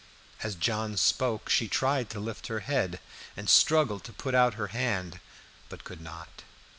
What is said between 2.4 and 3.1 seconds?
her head